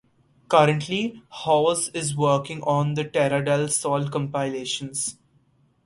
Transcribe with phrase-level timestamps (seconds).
[0.49, 5.15] Currently, Hauss is working on the Terra Del Sol compilations.